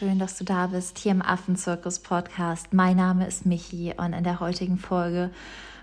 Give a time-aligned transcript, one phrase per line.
[0.00, 2.72] schön, dass du da bist hier im Affenzirkus Podcast.
[2.72, 5.30] Mein Name ist Michi und in der heutigen Folge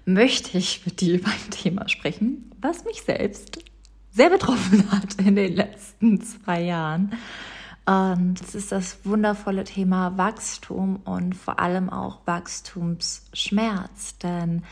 [0.05, 3.59] möchte ich mit dir über ein Thema sprechen, was mich selbst
[4.09, 7.11] sehr betroffen hat in den letzten zwei Jahren.
[7.85, 14.18] Und es ist das wundervolle Thema Wachstum und vor allem auch Wachstumsschmerz.
[14.18, 14.63] Denn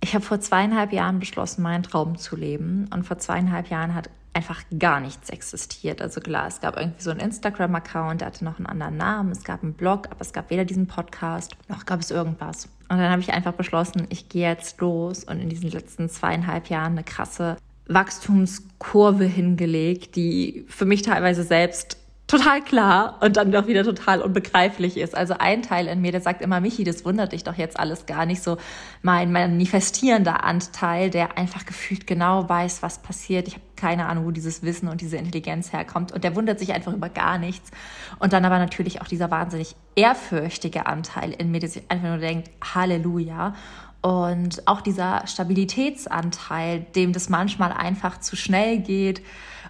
[0.00, 2.88] ich habe vor zweieinhalb Jahren beschlossen, meinen Traum zu leben.
[2.90, 6.00] Und vor zweieinhalb Jahren hat einfach gar nichts existiert.
[6.00, 9.42] Also klar, es gab irgendwie so einen Instagram-Account, der hatte noch einen anderen Namen, es
[9.42, 12.66] gab einen Blog, aber es gab weder diesen Podcast, noch gab es irgendwas.
[12.88, 16.68] Und dann habe ich einfach beschlossen, ich gehe jetzt los und in diesen letzten zweieinhalb
[16.68, 17.56] Jahren eine krasse
[17.88, 24.96] Wachstumskurve hingelegt, die für mich teilweise selbst total klar und dann doch wieder total unbegreiflich
[24.96, 25.16] ist.
[25.16, 28.06] Also ein Teil in mir, der sagt immer, Michi, das wundert dich doch jetzt alles
[28.06, 28.56] gar nicht so.
[29.02, 33.46] Mein manifestierender Anteil, der einfach gefühlt genau weiß, was passiert.
[33.46, 36.10] Ich habe keine Ahnung, wo dieses Wissen und diese Intelligenz herkommt.
[36.10, 37.70] Und der wundert sich einfach über gar nichts.
[38.18, 42.18] Und dann aber natürlich auch dieser wahnsinnig ehrfürchtige Anteil in mir, der sich einfach nur
[42.18, 43.54] denkt, Halleluja.
[44.02, 49.22] Und auch dieser Stabilitätsanteil, dem das manchmal einfach zu schnell geht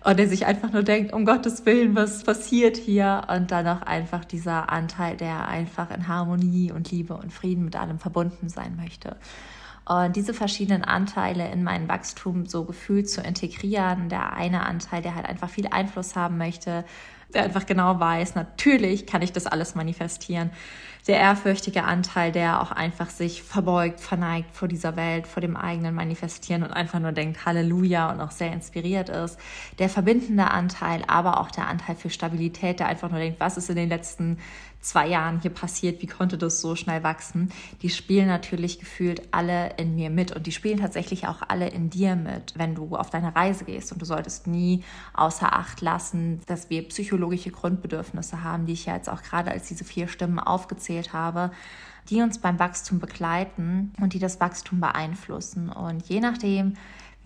[0.07, 3.23] und der sich einfach nur denkt, um Gottes Willen, was passiert hier?
[3.29, 7.75] Und dann auch einfach dieser Anteil, der einfach in Harmonie und Liebe und Frieden mit
[7.75, 9.17] allem verbunden sein möchte.
[9.85, 15.17] Und diese verschiedenen Anteile in mein Wachstum so gefühlt zu integrieren, der eine Anteil, der
[15.17, 16.85] halt einfach viel Einfluss haben möchte,
[17.35, 20.51] der einfach genau weiß, natürlich kann ich das alles manifestieren
[21.07, 25.95] der ehrfürchtige Anteil, der auch einfach sich verbeugt, verneigt vor dieser Welt, vor dem eigenen
[25.95, 29.39] Manifestieren und einfach nur denkt Halleluja und auch sehr inspiriert ist.
[29.79, 33.71] Der verbindende Anteil, aber auch der Anteil für Stabilität, der einfach nur denkt, was ist
[33.71, 34.39] in den letzten
[34.87, 39.75] zwei Jahren hier passiert, wie konnte das so schnell wachsen, die spielen natürlich gefühlt alle
[39.77, 43.11] in mir mit und die spielen tatsächlich auch alle in dir mit, wenn du auf
[43.11, 48.67] deine Reise gehst und du solltest nie außer Acht lassen, dass wir psychologische Grundbedürfnisse haben,
[48.67, 51.51] die ich ja jetzt auch gerade als diese vier Stimmen aufgezählt habe,
[52.09, 55.69] die uns beim Wachstum begleiten und die das Wachstum beeinflussen.
[55.71, 56.75] Und je nachdem,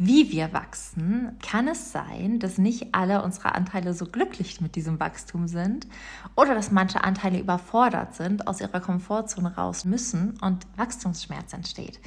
[0.03, 4.99] wie wir wachsen, kann es sein, dass nicht alle unsere Anteile so glücklich mit diesem
[4.99, 5.87] Wachstum sind
[6.37, 12.01] oder dass manche Anteile überfordert sind, aus ihrer Komfortzone raus müssen und Wachstumsschmerz entsteht.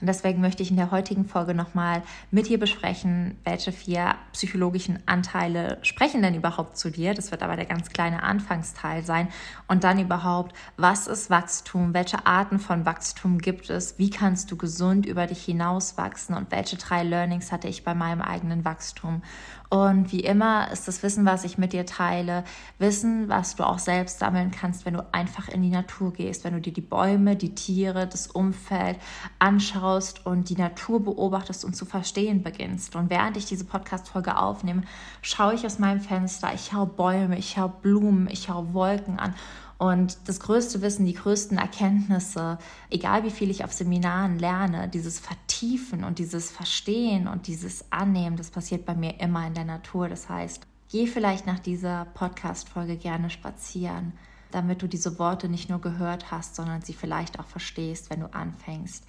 [0.00, 4.98] Und deswegen möchte ich in der heutigen Folge nochmal mit dir besprechen, welche vier psychologischen
[5.06, 7.12] Anteile sprechen denn überhaupt zu dir.
[7.12, 9.28] Das wird aber der ganz kleine Anfangsteil sein.
[9.68, 11.92] Und dann überhaupt, was ist Wachstum?
[11.92, 13.98] Welche Arten von Wachstum gibt es?
[13.98, 16.34] Wie kannst du gesund über dich hinaus wachsen?
[16.34, 19.22] Und welche drei Learnings hatte ich bei meinem eigenen Wachstum?
[19.70, 22.42] Und wie immer ist das Wissen, was ich mit dir teile,
[22.80, 26.54] Wissen, was du auch selbst sammeln kannst, wenn du einfach in die Natur gehst, wenn
[26.54, 28.98] du dir die Bäume, die Tiere, das Umfeld
[29.38, 32.96] anschaust und die Natur beobachtest und zu verstehen beginnst.
[32.96, 34.82] Und während ich diese Podcast-Folge aufnehme,
[35.22, 39.36] schaue ich aus meinem Fenster, ich schaue Bäume, ich schaue Blumen, ich schaue Wolken an
[39.78, 42.58] und das größte Wissen, die größten Erkenntnisse,
[42.90, 45.49] egal wie viel ich auf Seminaren lerne, dieses Vertiefen
[46.04, 50.08] und dieses Verstehen und dieses Annehmen, das passiert bei mir immer in der Natur.
[50.08, 54.14] Das heißt, geh vielleicht nach dieser Podcast-Folge gerne spazieren,
[54.52, 58.32] damit du diese Worte nicht nur gehört hast, sondern sie vielleicht auch verstehst, wenn du
[58.32, 59.04] anfängst,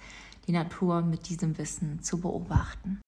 [0.46, 3.00] die Natur mit diesem Wissen zu beobachten.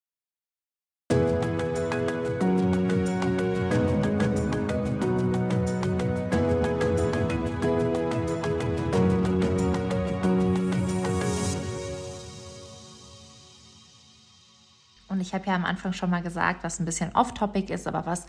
[15.14, 18.04] Und ich habe ja am Anfang schon mal gesagt, was ein bisschen off-topic ist, aber
[18.04, 18.26] was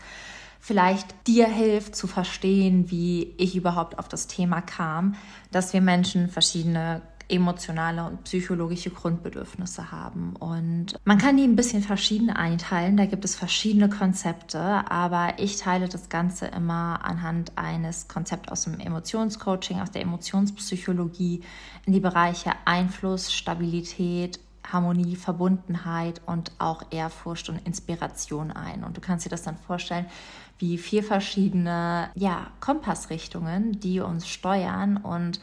[0.60, 5.16] vielleicht dir hilft zu verstehen, wie ich überhaupt auf das Thema kam,
[5.50, 10.36] dass wir Menschen verschiedene emotionale und psychologische Grundbedürfnisse haben.
[10.36, 12.96] Und man kann die ein bisschen verschieden einteilen.
[12.96, 18.62] Da gibt es verschiedene Konzepte, aber ich teile das Ganze immer anhand eines Konzepts aus
[18.64, 21.42] dem Emotionscoaching, aus der Emotionspsychologie
[21.84, 24.38] in die Bereiche Einfluss, Stabilität,
[24.72, 28.84] Harmonie, Verbundenheit und auch Ehrfurcht und Inspiration ein.
[28.84, 30.06] Und du kannst dir das dann vorstellen
[30.58, 35.40] wie vier verschiedene ja, Kompassrichtungen, die uns steuern und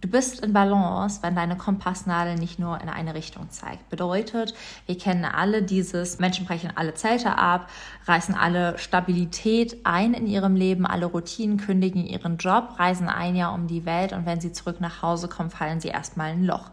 [0.00, 3.90] Du bist in Balance, wenn deine Kompassnadel nicht nur in eine Richtung zeigt.
[3.90, 4.54] Bedeutet,
[4.86, 7.68] wir kennen alle dieses, Menschen brechen alle Zelte ab,
[8.06, 13.52] reißen alle Stabilität ein in ihrem Leben, alle Routinen kündigen ihren Job, reisen ein Jahr
[13.52, 16.70] um die Welt und wenn sie zurück nach Hause kommen, fallen sie erstmal ein Loch.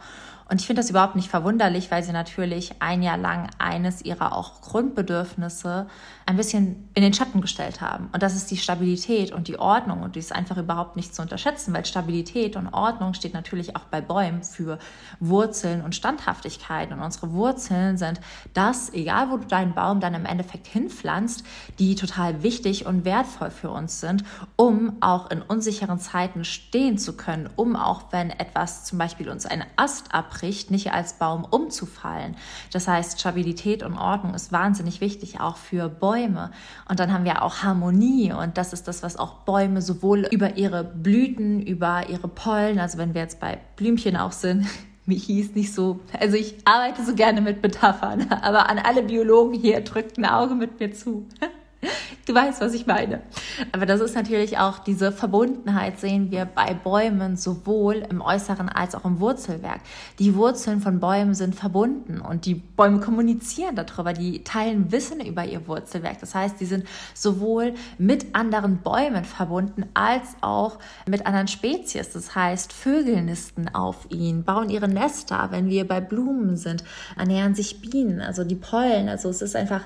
[0.48, 4.36] Und ich finde das überhaupt nicht verwunderlich, weil sie natürlich ein Jahr lang eines ihrer
[4.38, 5.88] auch Grundbedürfnisse
[6.28, 8.10] ein bisschen in den Schatten gestellt haben.
[8.14, 10.04] Und das ist die Stabilität und die Ordnung.
[10.04, 13.86] Und die ist einfach überhaupt nicht zu unterschätzen, weil Stabilität und Ordnung steht natürlich auch
[13.86, 14.78] bei Bäumen für
[15.20, 16.92] Wurzeln und Standhaftigkeit.
[16.92, 18.22] Und unsere Wurzeln sind
[18.54, 21.44] das, egal wo du deinen Baum dann im Endeffekt hinpflanzt,
[21.80, 24.24] die total wichtig und wertvoll für uns sind,
[24.58, 29.48] um auch in unsicheren Zeiten stehen zu können, um auch wenn etwas zum Beispiel uns
[29.48, 32.36] einen Ast ab abbricht, nicht als Baum umzufallen.
[32.72, 36.52] Das heißt, Stabilität und Ordnung ist wahnsinnig wichtig, auch für Bäume.
[36.90, 40.58] Und dann haben wir auch Harmonie und das ist das, was auch Bäume sowohl über
[40.58, 44.68] ihre Blüten, über ihre Pollen, also wenn wir jetzt bei Blümchen auch sind,
[45.06, 49.54] mich hieß nicht so, also ich arbeite so gerne mit Metaphern, aber an alle Biologen
[49.54, 51.28] hier drückt ein Auge mit mir zu.
[52.26, 53.22] Du weißt, was ich meine.
[53.72, 58.96] Aber das ist natürlich auch diese Verbundenheit, sehen wir bei Bäumen sowohl im Äußeren als
[58.96, 59.82] auch im Wurzelwerk.
[60.18, 65.46] Die Wurzeln von Bäumen sind verbunden und die Bäume kommunizieren darüber, die teilen Wissen über
[65.46, 66.20] ihr Wurzelwerk.
[66.20, 72.12] Das heißt, die sind sowohl mit anderen Bäumen verbunden als auch mit anderen Spezies.
[72.12, 75.50] Das heißt, Vögel nisten auf ihnen, bauen ihre Nester.
[75.52, 76.84] Wenn wir bei Blumen sind,
[77.18, 79.10] ernähren sich Bienen, also die Pollen.
[79.10, 79.82] Also es ist einfach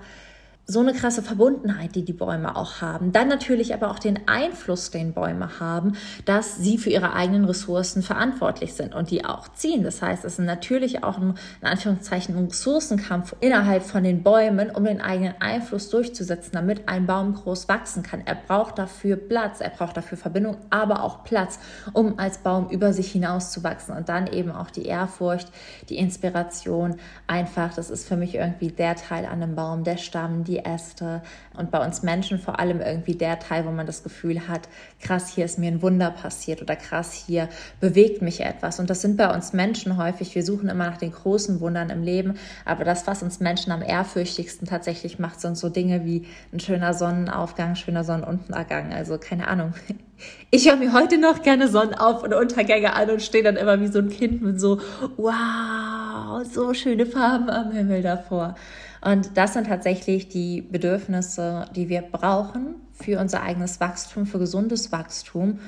[0.69, 3.11] so eine krasse Verbundenheit, die die Bäume auch haben.
[3.11, 5.93] Dann natürlich aber auch den Einfluss, den Bäume haben,
[6.25, 9.83] dass sie für ihre eigenen Ressourcen verantwortlich sind und die auch ziehen.
[9.83, 14.69] Das heißt, es ist natürlich auch ein, in Anführungszeichen ein Ressourcenkampf innerhalb von den Bäumen,
[14.69, 18.21] um den eigenen Einfluss durchzusetzen, damit ein Baum groß wachsen kann.
[18.25, 21.57] Er braucht dafür Platz, er braucht dafür Verbindung, aber auch Platz,
[21.93, 23.97] um als Baum über sich hinaus zu wachsen.
[23.97, 25.51] Und dann eben auch die Ehrfurcht,
[25.89, 26.97] die Inspiration.
[27.25, 31.21] Einfach, das ist für mich irgendwie der Teil an einem Baum, der Stamm, die Äste
[31.57, 34.69] und bei uns Menschen vor allem irgendwie der Teil, wo man das Gefühl hat,
[35.01, 38.79] krass, hier ist mir ein Wunder passiert oder krass, hier bewegt mich etwas.
[38.79, 42.03] Und das sind bei uns Menschen häufig, wir suchen immer nach den großen Wundern im
[42.03, 42.35] Leben,
[42.65, 46.93] aber das, was uns Menschen am ehrfürchtigsten tatsächlich macht, sind so Dinge wie ein schöner
[46.93, 48.93] Sonnenaufgang, schöner Sonnenuntergang.
[48.93, 49.73] Also keine Ahnung.
[50.51, 53.87] Ich höre mir heute noch gerne Sonnenauf- und Untergänge an und stehe dann immer wie
[53.87, 54.81] so ein Kind mit so,
[55.15, 58.55] wow, so schöne Farben am Himmel davor.
[59.01, 64.91] Und das sind tatsächlich die Bedürfnisse, die wir brauchen für unser eigenes Wachstum, für gesundes
[64.91, 65.59] Wachstum,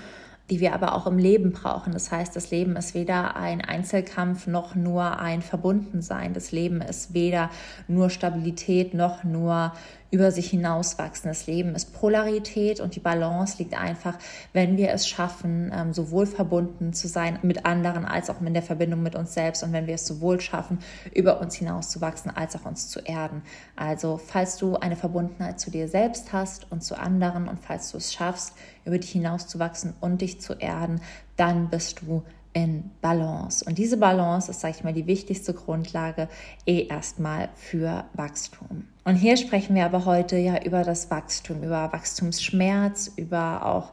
[0.50, 1.94] die wir aber auch im Leben brauchen.
[1.94, 6.34] Das heißt, das Leben ist weder ein Einzelkampf noch nur ein Verbundensein.
[6.34, 7.50] Das Leben ist weder
[7.88, 9.72] nur Stabilität noch nur
[10.12, 14.18] über sich hinauswachsendes Leben ist Polarität und die Balance liegt einfach,
[14.52, 18.62] wenn wir es schaffen, ähm, sowohl verbunden zu sein mit anderen als auch in der
[18.62, 20.80] Verbindung mit uns selbst und wenn wir es sowohl schaffen,
[21.16, 23.42] über uns hinauszuwachsen als auch uns zu erden.
[23.78, 27.98] Also falls du eine Verbundenheit zu dir selbst hast und zu anderen und falls du
[27.98, 28.54] es schaffst,
[28.84, 31.00] über dich hinauszuwachsen und dich zu erden,
[31.38, 32.24] dann bist du
[32.54, 33.64] in Balance.
[33.64, 36.28] Und diese Balance ist, sage ich mal, die wichtigste Grundlage
[36.66, 38.88] eh erstmal für Wachstum.
[39.04, 43.92] Und hier sprechen wir aber heute ja über das Wachstum, über Wachstumsschmerz, über auch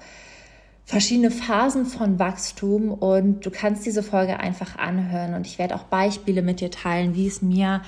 [0.84, 2.92] verschiedene Phasen von Wachstum.
[2.92, 5.34] Und du kannst diese Folge einfach anhören.
[5.34, 7.82] Und ich werde auch Beispiele mit dir teilen, wie es mir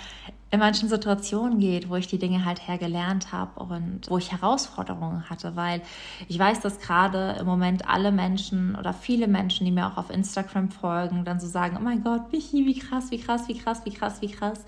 [0.52, 5.31] in manchen Situationen geht, wo ich die Dinge halt hergelernt habe und wo ich Herausforderungen
[5.31, 5.81] hatte, weil
[6.26, 10.11] ich weiß, dass gerade im Moment alle Menschen oder viele Menschen, die mir auch auf
[10.11, 13.82] Instagram folgen, dann so sagen, oh mein Gott, Michi, wie krass, wie krass, wie krass,
[13.85, 14.64] wie krass, wie krass.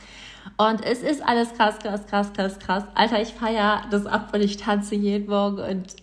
[0.57, 2.85] Und es ist alles krass, krass, krass, krass, krass.
[2.95, 5.97] Alter, ich feiere das ab und ich tanze jeden Morgen und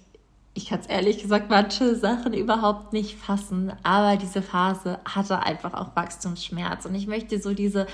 [0.59, 5.73] ich kann es ehrlich gesagt manche Sachen überhaupt nicht fassen, aber diese Phase hatte einfach
[5.73, 7.87] auch Wachstumsschmerz und ich möchte so diese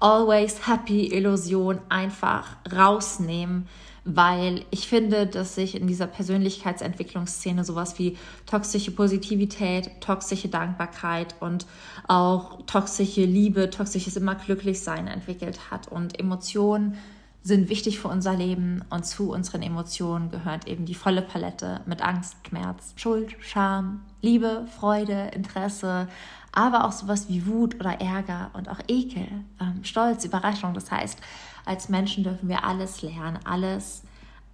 [0.00, 3.66] always happy Illusion einfach rausnehmen,
[4.04, 11.66] weil ich finde, dass sich in dieser Persönlichkeitsentwicklungsszene sowas wie toxische Positivität, toxische Dankbarkeit und
[12.06, 15.88] auch toxische Liebe, toxisches immer glücklich sein entwickelt hat.
[15.88, 16.96] Und Emotionen
[17.42, 22.02] sind wichtig für unser Leben und zu unseren Emotionen gehört eben die volle Palette mit
[22.02, 26.08] Angst, Schmerz, Schuld, Scham, Liebe, Freude, Interesse,
[26.58, 29.28] aber auch sowas wie Wut oder Ärger und auch Ekel,
[29.60, 30.74] ähm, Stolz, Überraschung.
[30.74, 31.20] Das heißt,
[31.64, 34.02] als Menschen dürfen wir alles lernen, alles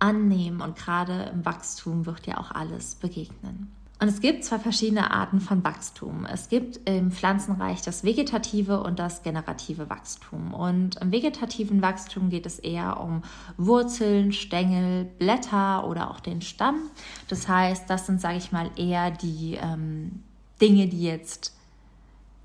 [0.00, 3.72] annehmen und gerade im Wachstum wird ja auch alles begegnen.
[4.00, 6.26] Und es gibt zwei verschiedene Arten von Wachstum.
[6.30, 10.52] Es gibt im Pflanzenreich das vegetative und das generative Wachstum.
[10.52, 13.22] Und im vegetativen Wachstum geht es eher um
[13.56, 16.80] Wurzeln, Stängel, Blätter oder auch den Stamm.
[17.28, 20.22] Das heißt, das sind, sage ich mal, eher die ähm,
[20.60, 21.54] Dinge, die jetzt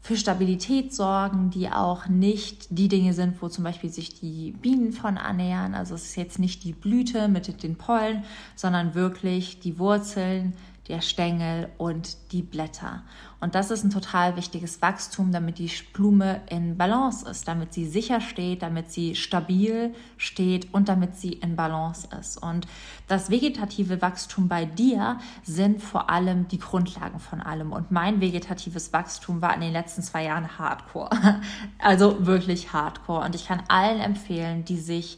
[0.01, 4.93] für Stabilität sorgen, die auch nicht die Dinge sind, wo zum Beispiel sich die Bienen
[4.93, 5.75] von ernähren.
[5.75, 8.23] Also es ist jetzt nicht die Blüte mit den Pollen,
[8.55, 10.53] sondern wirklich die Wurzeln,
[10.89, 13.03] der Stängel und die Blätter.
[13.41, 17.85] Und das ist ein total wichtiges Wachstum, damit die Blume in Balance ist, damit sie
[17.85, 22.37] sicher steht, damit sie stabil steht und damit sie in Balance ist.
[22.37, 22.67] Und
[23.07, 27.71] das vegetative Wachstum bei dir sind vor allem die Grundlagen von allem.
[27.71, 31.09] Und mein vegetatives Wachstum war in den letzten zwei Jahren Hardcore.
[31.77, 33.25] Also wirklich Hardcore.
[33.25, 35.17] Und ich kann allen empfehlen, die sich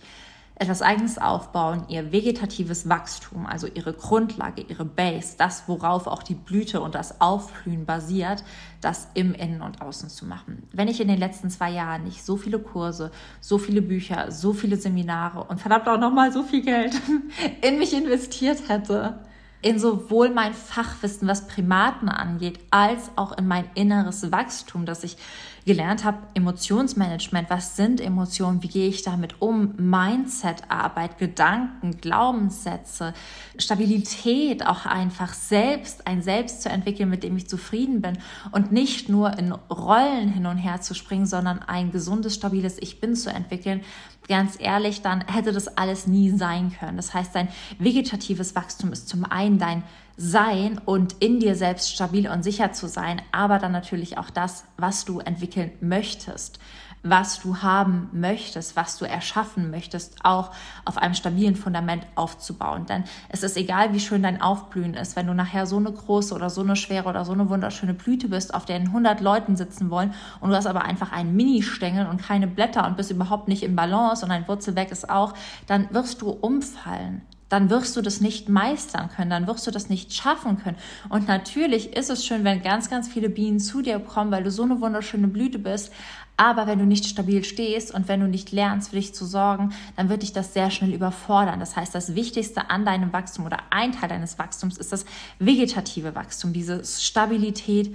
[0.61, 6.35] etwas Eigenes aufbauen, ihr vegetatives Wachstum, also ihre Grundlage, ihre Base, das, worauf auch die
[6.35, 8.43] Blüte und das Aufblühen basiert,
[8.79, 10.61] das im Innen und Außen zu machen.
[10.71, 14.53] Wenn ich in den letzten zwei Jahren nicht so viele Kurse, so viele Bücher, so
[14.53, 16.93] viele Seminare und verdammt auch nochmal so viel Geld
[17.61, 19.19] in mich investiert hätte,
[19.63, 25.17] in sowohl mein Fachwissen, was Primaten angeht, als auch in mein inneres Wachstum, dass ich
[25.65, 33.13] gelernt habe, Emotionsmanagement, was sind Emotionen, wie gehe ich damit um, Mindset-Arbeit, Gedanken, Glaubenssätze,
[33.57, 38.17] Stabilität, auch einfach selbst, ein Selbst zu entwickeln, mit dem ich zufrieden bin
[38.51, 42.99] und nicht nur in Rollen hin und her zu springen, sondern ein gesundes, stabiles Ich
[42.99, 43.81] bin zu entwickeln,
[44.27, 46.97] ganz ehrlich, dann hätte das alles nie sein können.
[46.97, 47.49] Das heißt, dein
[47.79, 49.83] vegetatives Wachstum ist zum einen dein
[50.21, 54.65] sein und in dir selbst stabil und sicher zu sein, aber dann natürlich auch das,
[54.77, 56.59] was du entwickeln möchtest,
[57.01, 60.51] was du haben möchtest, was du erschaffen möchtest, auch
[60.85, 62.85] auf einem stabilen Fundament aufzubauen.
[62.85, 66.35] Denn es ist egal, wie schön dein Aufblühen ist, wenn du nachher so eine große
[66.35, 69.89] oder so eine schwere oder so eine wunderschöne Blüte bist, auf der 100 Leuten sitzen
[69.89, 73.63] wollen und du hast aber einfach einen Mini-Stängel und keine Blätter und bist überhaupt nicht
[73.63, 75.33] im Balance und dein Wurzelwerk ist auch,
[75.65, 79.89] dann wirst du umfallen dann wirst du das nicht meistern können, dann wirst du das
[79.89, 80.77] nicht schaffen können.
[81.09, 84.49] Und natürlich ist es schön, wenn ganz, ganz viele Bienen zu dir kommen, weil du
[84.49, 85.91] so eine wunderschöne Blüte bist.
[86.37, 89.73] Aber wenn du nicht stabil stehst und wenn du nicht lernst, für dich zu sorgen,
[89.97, 91.59] dann wird dich das sehr schnell überfordern.
[91.59, 95.05] Das heißt, das Wichtigste an deinem Wachstum oder ein Teil deines Wachstums ist das
[95.39, 97.93] vegetative Wachstum, diese Stabilität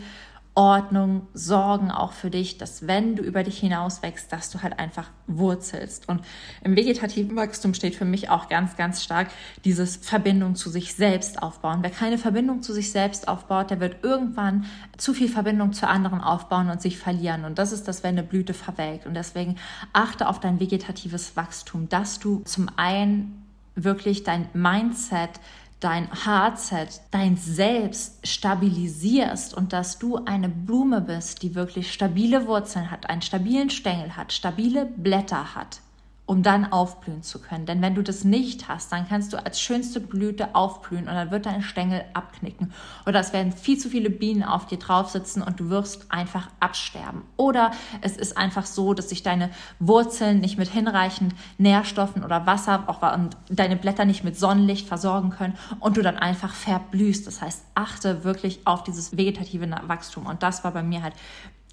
[0.56, 4.78] Ordnung, Sorgen auch für dich, dass wenn du über dich hinaus wächst, dass du halt
[4.78, 6.08] einfach wurzelst.
[6.08, 6.22] Und
[6.64, 9.28] im vegetativen Wachstum steht für mich auch ganz, ganz stark
[9.66, 11.80] dieses Verbindung zu sich selbst aufbauen.
[11.82, 14.64] Wer keine Verbindung zu sich selbst aufbaut, der wird irgendwann
[14.96, 17.44] zu viel Verbindung zu anderen aufbauen und sich verlieren.
[17.44, 19.04] Und das ist das, wenn eine Blüte verwelkt.
[19.04, 19.56] Und deswegen
[19.92, 23.42] achte auf dein vegetatives Wachstum, dass du zum einen
[23.74, 25.38] wirklich dein Mindset
[25.80, 32.90] dein Heartset, dein Selbst stabilisierst und dass du eine Blume bist, die wirklich stabile Wurzeln
[32.90, 35.80] hat, einen stabilen Stängel hat, stabile Blätter hat
[36.26, 37.66] um dann aufblühen zu können.
[37.66, 41.30] Denn wenn du das nicht hast, dann kannst du als schönste Blüte aufblühen und dann
[41.30, 42.72] wird dein Stängel abknicken.
[43.06, 46.48] Oder es werden viel zu viele Bienen auf dir drauf sitzen und du wirst einfach
[46.58, 47.22] absterben.
[47.36, 52.84] Oder es ist einfach so, dass sich deine Wurzeln nicht mit hinreichend Nährstoffen oder Wasser
[52.88, 57.26] auch, und deine Blätter nicht mit Sonnenlicht versorgen können und du dann einfach verblühst.
[57.28, 60.26] Das heißt, achte wirklich auf dieses vegetative Wachstum.
[60.26, 61.14] Und das war bei mir halt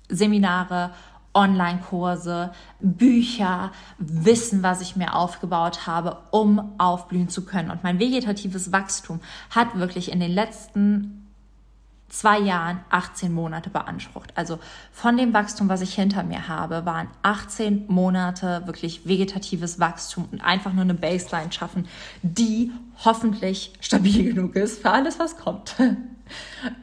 [0.09, 0.91] Seminare,
[1.33, 7.71] Online-Kurse, Bücher, Wissen, was ich mir aufgebaut habe, um aufblühen zu können.
[7.71, 11.23] Und mein vegetatives Wachstum hat wirklich in den letzten
[12.13, 14.37] zwei Jahren 18 Monate beansprucht.
[14.37, 14.59] Also
[14.91, 20.41] von dem Wachstum, was ich hinter mir habe, waren 18 Monate wirklich vegetatives Wachstum und
[20.41, 21.87] einfach nur eine Baseline schaffen,
[22.21, 22.71] die
[23.03, 25.75] hoffentlich stabil genug ist für alles, was kommt.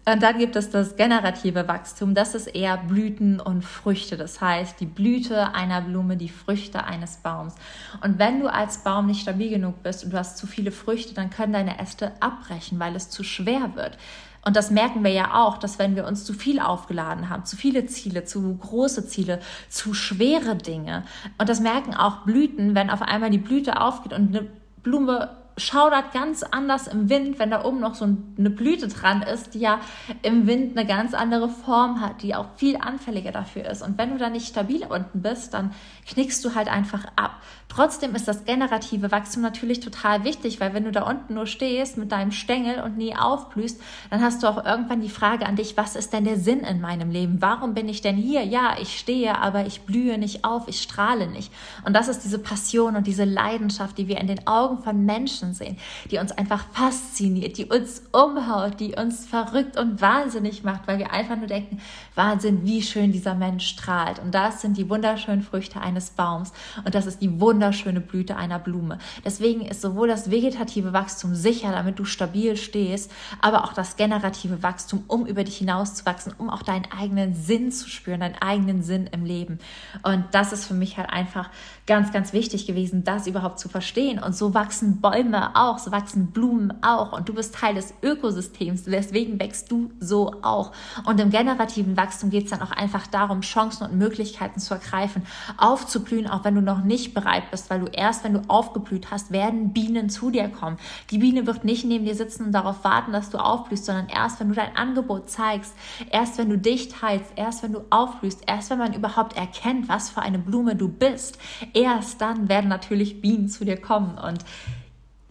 [0.04, 4.16] Und dann gibt es das generative Wachstum, das ist eher Blüten und Früchte.
[4.16, 7.54] Das heißt, die Blüte einer Blume, die Früchte eines Baums.
[8.02, 11.14] Und wenn du als Baum nicht stabil genug bist und du hast zu viele Früchte,
[11.14, 13.96] dann können deine Äste abbrechen, weil es zu schwer wird.
[14.42, 17.56] Und das merken wir ja auch, dass wenn wir uns zu viel aufgeladen haben, zu
[17.56, 21.04] viele Ziele, zu große Ziele, zu schwere Dinge.
[21.36, 24.46] Und das merken auch Blüten, wenn auf einmal die Blüte aufgeht und eine
[24.82, 29.54] Blume schaudert ganz anders im Wind, wenn da oben noch so eine Blüte dran ist,
[29.54, 29.80] die ja
[30.22, 33.82] im Wind eine ganz andere Form hat, die auch viel anfälliger dafür ist.
[33.82, 35.72] Und wenn du da nicht stabil unten bist, dann
[36.06, 37.40] knickst du halt einfach ab.
[37.70, 41.96] Trotzdem ist das generative Wachstum natürlich total wichtig, weil wenn du da unten nur stehst
[41.96, 43.80] mit deinem Stängel und nie aufblühst,
[44.10, 46.80] dann hast du auch irgendwann die Frage an dich, was ist denn der Sinn in
[46.80, 47.36] meinem Leben?
[47.40, 48.42] Warum bin ich denn hier?
[48.42, 51.52] Ja, ich stehe, aber ich blühe nicht auf, ich strahle nicht.
[51.84, 55.54] Und das ist diese Passion und diese Leidenschaft, die wir in den Augen von Menschen
[55.54, 55.78] sehen,
[56.10, 61.12] die uns einfach fasziniert, die uns umhaut, die uns verrückt und wahnsinnig macht, weil wir
[61.12, 61.80] einfach nur denken,
[62.16, 64.18] Wahnsinn, wie schön dieser Mensch strahlt.
[64.18, 66.52] Und das sind die wunderschönen Früchte eines Baums
[66.84, 68.98] und das ist die wunderschöne Blüte einer Blume.
[69.24, 74.62] Deswegen ist sowohl das vegetative Wachstum sicher, damit du stabil stehst, aber auch das generative
[74.62, 78.40] Wachstum, um über dich hinaus zu wachsen, um auch deinen eigenen Sinn zu spüren, deinen
[78.40, 79.58] eigenen Sinn im Leben.
[80.02, 81.50] Und das ist für mich halt einfach
[81.90, 84.20] ganz, ganz wichtig gewesen, das überhaupt zu verstehen.
[84.20, 88.84] Und so wachsen Bäume auch, so wachsen Blumen auch und du bist Teil des Ökosystems,
[88.84, 90.70] deswegen wächst du so auch.
[91.04, 95.26] Und im generativen Wachstum geht es dann auch einfach darum, Chancen und Möglichkeiten zu ergreifen,
[95.56, 99.32] aufzublühen, auch wenn du noch nicht bereit bist, weil du erst, wenn du aufgeblüht hast,
[99.32, 100.76] werden Bienen zu dir kommen.
[101.10, 104.38] Die Biene wird nicht neben dir sitzen und darauf warten, dass du aufblühst, sondern erst,
[104.38, 105.74] wenn du dein Angebot zeigst,
[106.12, 110.08] erst wenn du dich teilst, erst wenn du aufblühst, erst wenn man überhaupt erkennt, was
[110.08, 111.36] für eine Blume du bist,
[111.80, 114.18] erst dann werden natürlich Bienen zu dir kommen.
[114.18, 114.44] Und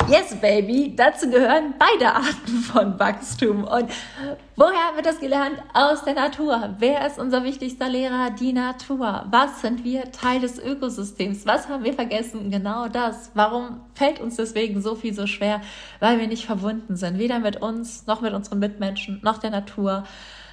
[0.08, 3.63] Yes, Baby, dazu gehören beide Arten von Wachstum.
[3.63, 3.91] Und
[4.56, 5.62] woher haben wir das gelernt?
[5.75, 6.75] Aus der Natur.
[6.79, 8.32] Wer ist unser wichtigster Lehrer?
[8.32, 9.27] Die Natur.
[9.29, 10.12] Was sind wir?
[10.12, 11.46] Teil des Ökosystems.
[11.46, 12.50] Was haben wir vergessen?
[12.50, 13.29] Genau das.
[13.36, 15.62] Warum fällt uns deswegen so viel so schwer?
[16.00, 17.20] Weil wir nicht verbunden sind.
[17.20, 20.06] Weder mit uns, noch mit unseren Mitmenschen, noch der Natur,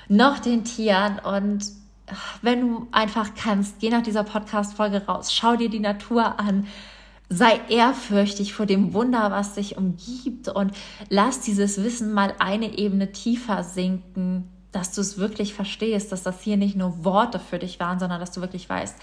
[0.09, 1.19] noch den Tieren.
[1.19, 1.65] Und
[2.43, 6.67] wenn du einfach kannst, geh nach dieser Podcast-Folge raus, schau dir die Natur an,
[7.29, 10.73] sei ehrfürchtig vor dem Wunder, was dich umgibt und
[11.09, 16.41] lass dieses Wissen mal eine Ebene tiefer sinken, dass du es wirklich verstehst, dass das
[16.41, 18.97] hier nicht nur Worte für dich waren, sondern dass du wirklich weißt,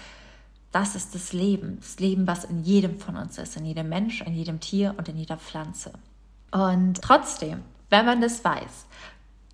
[0.72, 4.22] das ist das Leben, das Leben, was in jedem von uns ist, in jedem Mensch,
[4.22, 5.92] in jedem Tier und in jeder Pflanze.
[6.50, 8.86] Und trotzdem, wenn man das weiß,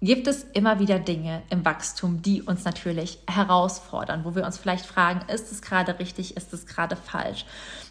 [0.03, 4.87] gibt es immer wieder Dinge im Wachstum, die uns natürlich herausfordern, wo wir uns vielleicht
[4.87, 7.45] fragen, ist es gerade richtig, ist es gerade falsch?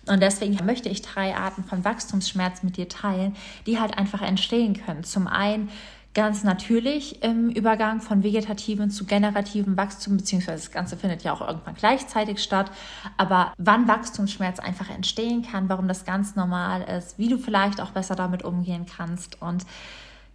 [0.08, 3.36] Und deswegen möchte ich drei Arten von Wachstumsschmerz mit dir teilen,
[3.68, 5.04] die halt einfach entstehen können.
[5.04, 5.70] Zum einen
[6.16, 11.42] ganz natürlich im Übergang von vegetativen zu generativen Wachstum, beziehungsweise das Ganze findet ja auch
[11.42, 12.72] irgendwann gleichzeitig statt.
[13.18, 17.92] Aber wann Wachstumsschmerz einfach entstehen kann, warum das ganz normal ist, wie du vielleicht auch
[17.92, 19.66] besser damit umgehen kannst und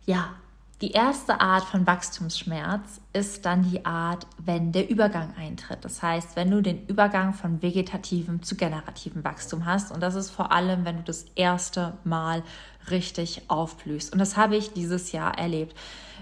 [0.07, 0.31] ja,
[0.85, 5.83] die erste Art von Wachstumsschmerz ist dann die Art, wenn der Übergang eintritt.
[5.83, 9.93] Das heißt, wenn du den Übergang von vegetativem zu generativem Wachstum hast.
[9.93, 12.43] Und das ist vor allem, wenn du das erste Mal
[12.91, 14.13] richtig aufblühst.
[14.13, 15.75] Und das habe ich dieses Jahr erlebt.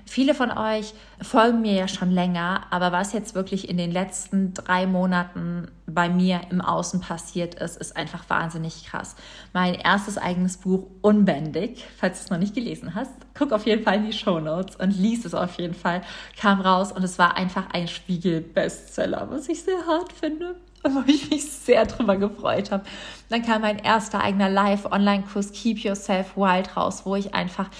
[0.04, 4.52] Viele von euch folgen mir ja schon länger, aber was jetzt wirklich in den letzten
[4.54, 9.16] drei Monaten bei mir im Außen passiert ist, ist einfach wahnsinnig krass.
[9.52, 13.82] Mein erstes eigenes Buch Unbändig, falls du es noch nicht gelesen hast, guck auf jeden
[13.84, 16.02] Fall in die Show Notes und lies es auf jeden Fall,
[16.38, 21.30] kam raus und es war einfach ein Spiegel-Bestseller, was ich sehr hart finde wo ich
[21.30, 22.84] mich sehr drüber gefreut habe.
[23.32, 27.70] Dann kam mein erster eigener Live-Online-Kurs Keep Yourself Wild raus, wo ich einfach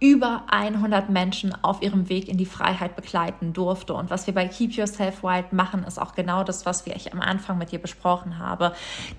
[0.00, 3.92] über 100 Menschen auf ihrem Weg in die Freiheit begleiten durfte.
[3.92, 7.20] Und was wir bei Keep Yourself Wild machen, ist auch genau das, was ich am
[7.20, 8.72] Anfang mit dir besprochen habe.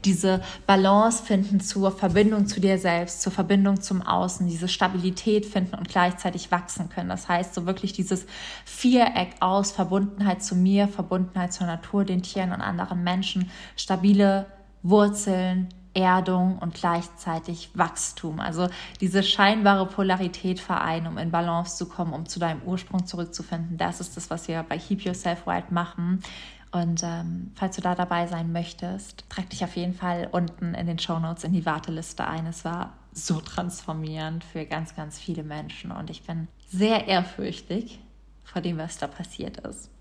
[0.04, 5.76] Diese Balance finden zur Verbindung zu dir selbst, zur Verbindung zum Außen, diese Stabilität finden
[5.76, 7.10] und gleichzeitig wachsen können.
[7.10, 8.26] Das heißt, so wirklich dieses
[8.66, 14.48] Viereck aus Verbundenheit zu mir, Verbundenheit zur Natur, den Tieren und anderen Menschen stabile
[14.82, 18.40] Wurzeln, Erdung und gleichzeitig Wachstum.
[18.40, 18.68] Also
[19.00, 23.78] diese scheinbare Polarität vereinen, um in Balance zu kommen, um zu deinem Ursprung zurückzufinden.
[23.78, 26.24] Das ist das, was wir bei Keep Yourself Wild machen.
[26.72, 30.88] Und ähm, falls du da dabei sein möchtest, trag dich auf jeden Fall unten in
[30.88, 32.48] den Show Notes in die Warteliste ein.
[32.48, 38.00] Es war so transformierend für ganz, ganz viele Menschen und ich bin sehr ehrfürchtig
[38.44, 39.93] vor dem, was da passiert ist.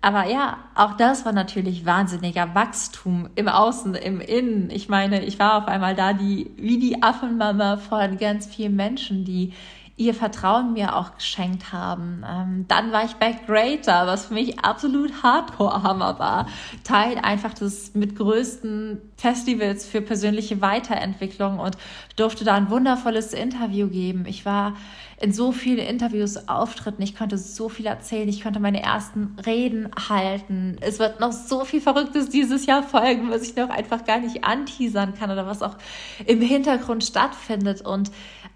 [0.00, 4.70] Aber ja, auch das war natürlich wahnsinniger Wachstum im Außen, im Innen.
[4.70, 9.24] Ich meine, ich war auf einmal da, die, wie die Affenmama von ganz vielen Menschen,
[9.24, 9.52] die
[9.98, 12.24] ihr Vertrauen mir auch geschenkt haben.
[12.26, 16.46] Ähm, dann war ich bei Greater, was für mich absolut Hardcore-Hammer war.
[16.84, 21.76] Teil einfach des mit größten Festivals für persönliche Weiterentwicklung und
[22.14, 24.24] durfte da ein wundervolles Interview geben.
[24.26, 24.74] Ich war
[25.20, 29.90] in so viele Interviews, Auftritten, ich konnte so viel erzählen, ich konnte meine ersten Reden
[30.08, 30.76] halten.
[30.80, 34.44] Es wird noch so viel Verrücktes dieses Jahr folgen, was ich noch einfach gar nicht
[34.44, 35.76] anteasern kann oder was auch
[36.24, 38.12] im Hintergrund stattfindet und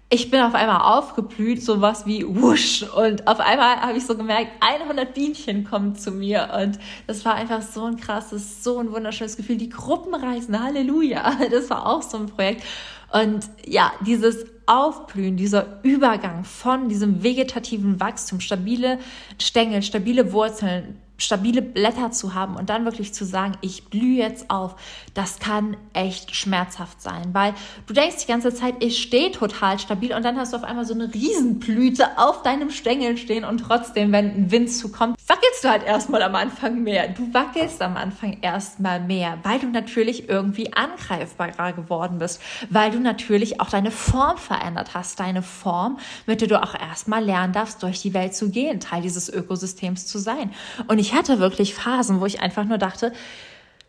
[0.09, 2.83] ich bin auf einmal aufgeblüht, sowas wie wusch.
[2.83, 6.49] Und auf einmal habe ich so gemerkt, 100 Bienchen kommen zu mir.
[6.61, 9.57] Und das war einfach so ein krasses, so ein wunderschönes Gefühl.
[9.57, 11.37] Die Gruppenreisen, Halleluja.
[11.51, 12.63] Das war auch so ein Projekt.
[13.11, 18.99] Und ja, dieses Aufblühen, dieser Übergang von diesem vegetativen Wachstum, stabile
[19.39, 24.49] Stängel, stabile Wurzeln, stabile Blätter zu haben und dann wirklich zu sagen, ich blühe jetzt
[24.49, 24.75] auf,
[25.13, 27.53] das kann echt schmerzhaft sein, weil
[27.85, 30.85] du denkst die ganze Zeit, ich stehe total stabil und dann hast du auf einmal
[30.85, 35.69] so eine Riesenblüte auf deinem Stängel stehen und trotzdem, wenn ein Wind zukommt, wackelst du
[35.69, 37.07] halt erstmal am Anfang mehr.
[37.09, 42.99] Du wackelst am Anfang erstmal mehr, weil du natürlich irgendwie angreifbarer geworden bist, weil du
[42.99, 47.83] natürlich auch deine Form verändert hast, deine Form, mit der du auch erstmal lernen darfst,
[47.83, 50.51] durch die Welt zu gehen, Teil dieses Ökosystems zu sein.
[50.87, 53.11] Und ich hatte wirklich Phasen, wo ich einfach nur dachte,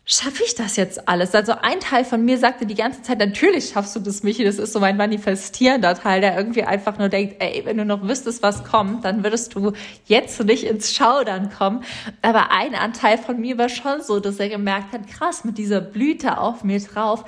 [0.05, 1.33] schaffe ich das jetzt alles?
[1.33, 4.43] Also ein Teil von mir sagte die ganze Zeit, natürlich schaffst du das, Michi.
[4.43, 8.05] Das ist so mein manifestierender Teil, der irgendwie einfach nur denkt, ey, wenn du noch
[8.05, 9.71] wüsstest, was kommt, dann würdest du
[10.07, 11.85] jetzt nicht ins Schaudern kommen.
[12.21, 15.79] Aber ein Anteil von mir war schon so, dass er gemerkt hat, krass, mit dieser
[15.79, 17.23] Blüte auf mir drauf,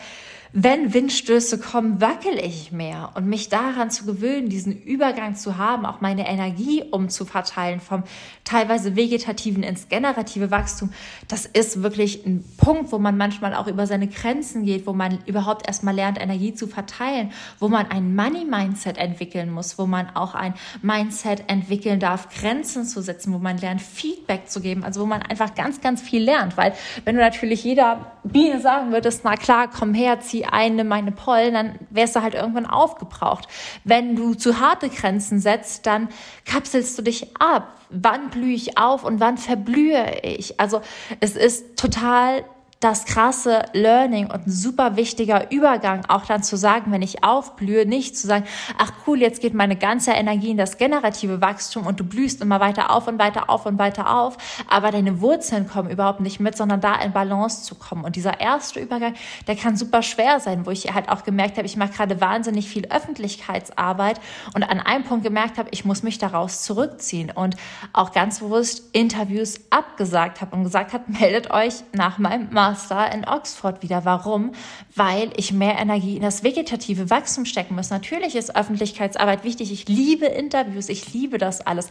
[0.53, 3.11] wenn Windstöße kommen, wackel ich mehr.
[3.15, 8.03] Und mich daran zu gewöhnen, diesen Übergang zu haben, auch meine Energie umzuverteilen vom
[8.43, 10.91] teilweise vegetativen ins generative Wachstum,
[11.27, 15.19] das ist wirklich ein Punkt, wo man manchmal auch über seine Grenzen geht, wo man
[15.25, 20.33] überhaupt erstmal lernt, Energie zu verteilen, wo man ein Money-Mindset entwickeln muss, wo man auch
[20.33, 25.05] ein Mindset entwickeln darf, Grenzen zu setzen, wo man lernt, Feedback zu geben, also wo
[25.05, 26.55] man einfach ganz, ganz viel lernt.
[26.55, 31.11] Weil wenn du natürlich jeder Biene sagen würdest, na klar, komm her, zieh eine meine
[31.11, 33.47] Pollen, dann wärst du halt irgendwann aufgebraucht.
[33.83, 36.09] Wenn du zu harte Grenzen setzt, dann
[36.45, 37.73] kapselst du dich ab.
[37.89, 40.59] Wann blühe ich auf und wann verblühe ich?
[40.59, 40.81] Also
[41.19, 42.43] es ist total
[42.79, 47.87] das krasse Learning und ein super wichtiger Übergang, auch dann zu sagen, wenn ich aufblühe,
[47.87, 48.45] nicht zu sagen,
[48.77, 52.59] ach cool, jetzt geht meine ganze Energie in das generative Wachstum und du blühst immer
[52.59, 54.37] weiter auf und weiter auf und weiter auf,
[54.69, 58.03] aber deine Wurzeln kommen überhaupt nicht mit, sondern da in Balance zu kommen.
[58.03, 59.15] Und dieser erste Übergang,
[59.47, 62.69] der kann super schwer sein, wo ich halt auch gemerkt habe, ich mache gerade wahnsinnig
[62.69, 64.21] viel Öffentlichkeitsarbeit
[64.53, 67.55] und an einem Punkt gemerkt habe, ich muss mich daraus zurückziehen und
[67.91, 73.13] auch ganz bewusst Interviews abgesagt habe und gesagt habe, meldet euch nach meinem Master Master
[73.13, 74.03] in Oxford wieder.
[74.03, 74.51] Warum?
[74.93, 77.91] Weil ich mehr Energie in das vegetative Wachstum stecken muss.
[77.91, 79.71] Natürlich ist Öffentlichkeitsarbeit wichtig.
[79.71, 80.89] Ich liebe Interviews.
[80.89, 81.89] Ich liebe das alles.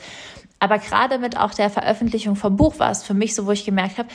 [0.58, 3.64] Aber gerade mit auch der Veröffentlichung vom Buch war es für mich so, wo ich
[3.64, 4.08] gemerkt habe,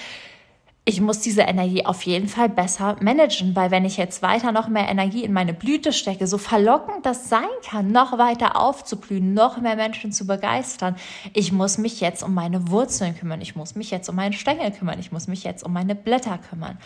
[0.83, 4.67] ich muss diese Energie auf jeden Fall besser managen, weil wenn ich jetzt weiter noch
[4.67, 9.61] mehr Energie in meine Blüte stecke, so verlockend das sein kann, noch weiter aufzublühen, noch
[9.61, 10.95] mehr Menschen zu begeistern,
[11.33, 14.71] ich muss mich jetzt um meine Wurzeln kümmern, ich muss mich jetzt um meinen Stängel
[14.71, 16.79] kümmern, ich muss mich jetzt um meine Blätter kümmern.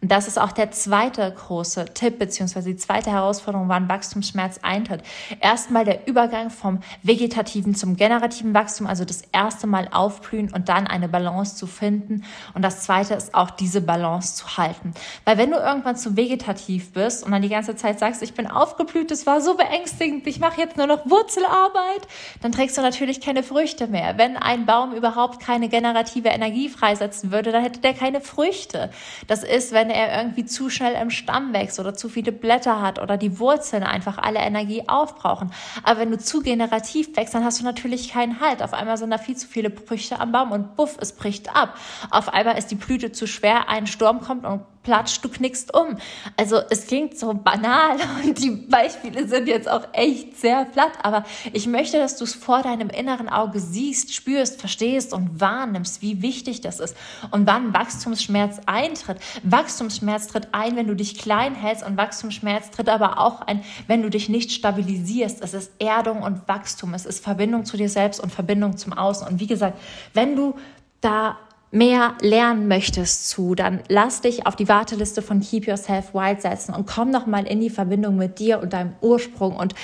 [0.00, 5.02] Und das ist auch der zweite große Tipp, beziehungsweise die zweite Herausforderung, wann Wachstumsschmerz eintritt.
[5.40, 10.86] Erstmal der Übergang vom vegetativen zum generativen Wachstum, also das erste Mal aufblühen und dann
[10.86, 12.22] eine Balance zu finden.
[12.54, 14.92] Und das zweite ist auch diese Balance zu halten.
[15.24, 18.46] Weil wenn du irgendwann zu vegetativ bist und dann die ganze Zeit sagst, ich bin
[18.46, 22.08] aufgeblüht, das war so beängstigend, ich mache jetzt nur noch Wurzelarbeit,
[22.42, 24.18] dann trägst du natürlich keine Früchte mehr.
[24.18, 28.90] Wenn ein Baum überhaupt keine generative Energie freisetzen würde, dann hätte der keine Früchte.
[29.26, 32.98] Das ist, wenn er irgendwie zu schnell im Stamm wächst oder zu viele Blätter hat
[32.98, 35.52] oder die Wurzeln einfach alle Energie aufbrauchen.
[35.84, 38.62] Aber wenn du zu generativ wächst, dann hast du natürlich keinen Halt.
[38.62, 41.76] Auf einmal sind da viel zu viele Früchte am Baum und buff, es bricht ab.
[42.10, 45.98] Auf einmal ist die Blüte zu schwer, ein Sturm kommt und platsch, du knickst um.
[46.38, 51.24] Also es klingt so banal und die Beispiele sind jetzt auch echt sehr platt, aber
[51.52, 56.22] ich möchte, dass du es vor deinem inneren Auge siehst, spürst, verstehst und wahrnimmst, wie
[56.22, 56.96] wichtig das ist
[57.30, 59.18] und wann Wachstumsschmerz eintritt.
[59.42, 64.00] Wachstumsschmerz tritt ein, wenn du dich klein hältst und Wachstumsschmerz tritt aber auch ein, wenn
[64.00, 65.42] du dich nicht stabilisierst.
[65.42, 69.28] Es ist Erdung und Wachstum, es ist Verbindung zu dir selbst und Verbindung zum Außen.
[69.28, 69.78] Und wie gesagt,
[70.14, 70.54] wenn du
[71.02, 71.36] da
[71.70, 76.74] mehr lernen möchtest zu, dann lass dich auf die Warteliste von Keep Yourself Wild setzen
[76.74, 79.74] und komm noch mal in die Verbindung mit dir und deinem Ursprung und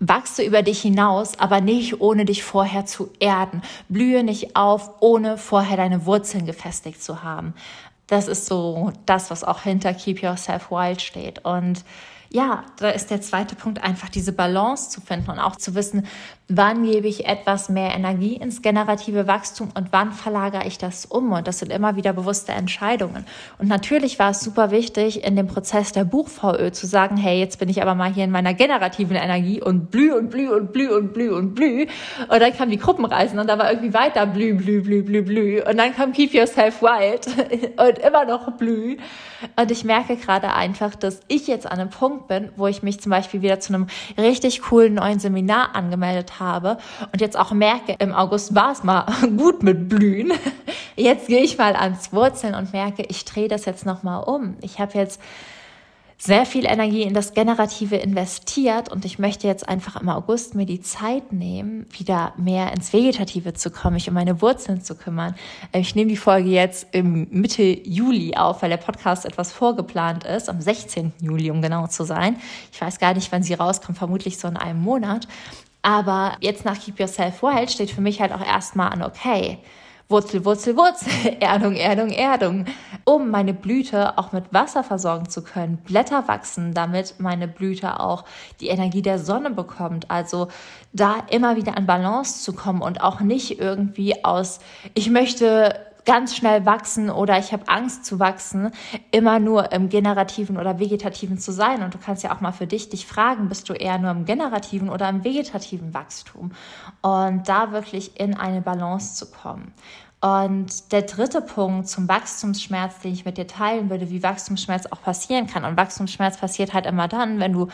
[0.00, 3.62] wachse über dich hinaus, aber nicht ohne dich vorher zu erden.
[3.88, 7.54] Blühe nicht auf, ohne vorher deine Wurzeln gefestigt zu haben.
[8.08, 11.84] Das ist so das, was auch hinter Keep Yourself Wild steht und
[12.32, 16.06] ja, da ist der zweite Punkt einfach diese Balance zu finden und auch zu wissen,
[16.50, 21.30] wann gebe ich etwas mehr Energie ins generative Wachstum und wann verlagere ich das um.
[21.32, 23.24] Und das sind immer wieder bewusste Entscheidungen.
[23.58, 27.60] Und natürlich war es super wichtig, in dem Prozess der Buch-VÖ zu sagen, hey, jetzt
[27.60, 30.90] bin ich aber mal hier in meiner generativen Energie und blüh und blüh und blüh
[30.90, 31.86] und blüh und blüh.
[32.28, 35.62] Und dann kamen die Gruppenreisen und da war irgendwie weiter blüh, blüh, blüh, blüh, blüh.
[35.62, 37.26] Und dann kam Keep Yourself Wild
[37.78, 38.96] und immer noch blüh.
[39.54, 43.00] Und ich merke gerade einfach, dass ich jetzt an einem Punkt bin, wo ich mich
[43.00, 43.86] zum Beispiel wieder zu einem
[44.18, 46.39] richtig coolen neuen Seminar angemeldet habe
[47.12, 50.32] und jetzt auch merke, im August war es mal gut mit Blühen.
[50.96, 54.56] Jetzt gehe ich mal ans Wurzeln und merke, ich drehe das jetzt nochmal um.
[54.60, 55.20] Ich habe jetzt
[56.20, 60.66] sehr viel Energie in das Generative investiert und ich möchte jetzt einfach im August mir
[60.66, 65.34] die Zeit nehmen, wieder mehr ins Vegetative zu kommen, mich um meine Wurzeln zu kümmern.
[65.72, 70.50] Ich nehme die Folge jetzt im Mitte Juli auf, weil der Podcast etwas vorgeplant ist,
[70.50, 71.14] am 16.
[71.22, 72.36] Juli, um genau zu sein.
[72.70, 75.26] Ich weiß gar nicht, wann sie rauskommt, vermutlich so in einem Monat.
[75.82, 79.58] Aber jetzt nach Keep Yourself Wild steht für mich halt auch erstmal an, okay,
[80.10, 82.64] Wurzel, Wurzel, Wurzel, Erdung, Erdung, Erdung,
[83.04, 85.76] um meine Blüte auch mit Wasser versorgen zu können.
[85.78, 88.24] Blätter wachsen, damit meine Blüte auch
[88.60, 90.10] die Energie der Sonne bekommt.
[90.10, 90.48] Also
[90.92, 94.58] da immer wieder an Balance zu kommen und auch nicht irgendwie aus,
[94.94, 98.70] ich möchte ganz schnell wachsen oder ich habe Angst zu wachsen,
[99.10, 101.82] immer nur im generativen oder vegetativen zu sein.
[101.82, 104.24] Und du kannst ja auch mal für dich dich fragen, bist du eher nur im
[104.24, 106.52] generativen oder im vegetativen Wachstum?
[107.02, 109.72] Und da wirklich in eine Balance zu kommen.
[110.22, 115.00] Und der dritte Punkt zum Wachstumsschmerz, den ich mit dir teilen würde, wie Wachstumsschmerz auch
[115.00, 115.64] passieren kann.
[115.64, 117.68] Und Wachstumsschmerz passiert halt immer dann, wenn du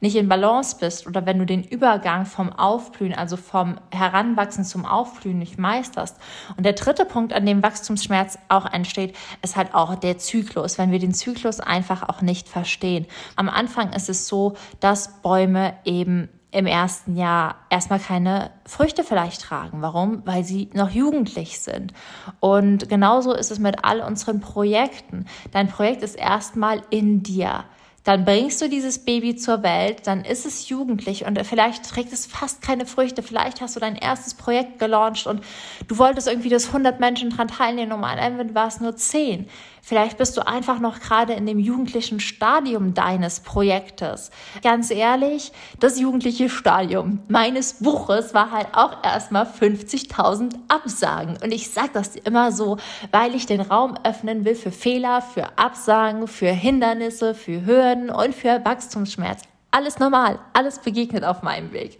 [0.00, 4.86] nicht in Balance bist oder wenn du den Übergang vom Aufblühen, also vom Heranwachsen zum
[4.86, 6.16] Aufblühen nicht meisterst.
[6.56, 10.92] Und der dritte Punkt, an dem Wachstumsschmerz auch entsteht, ist halt auch der Zyklus, wenn
[10.92, 13.04] wir den Zyklus einfach auch nicht verstehen.
[13.36, 19.42] Am Anfang ist es so, dass Bäume eben im ersten Jahr erstmal keine Früchte vielleicht
[19.42, 19.82] tragen.
[19.82, 20.22] Warum?
[20.26, 21.92] Weil sie noch jugendlich sind.
[22.40, 25.26] Und genauso ist es mit all unseren Projekten.
[25.52, 27.64] Dein Projekt ist erstmal in dir.
[28.04, 32.24] Dann bringst du dieses Baby zur Welt, dann ist es jugendlich und vielleicht trägt es
[32.24, 33.22] fast keine Früchte.
[33.22, 35.44] Vielleicht hast du dein erstes Projekt gelauncht und
[35.86, 39.46] du wolltest irgendwie, dass 100 Menschen daran teilnehmen und am Ende war es nur 10.
[39.82, 44.30] Vielleicht bist du einfach noch gerade in dem jugendlichen Stadium deines Projektes.
[44.62, 51.38] Ganz ehrlich, das jugendliche Stadium meines Buches war halt auch erstmal 50.000 Absagen.
[51.42, 52.76] Und ich sage das immer so,
[53.10, 58.34] weil ich den Raum öffnen will für Fehler, für Absagen, für Hindernisse, für Hürden und
[58.34, 59.42] für Wachstumsschmerz.
[59.70, 61.98] Alles normal, alles begegnet auf meinem Weg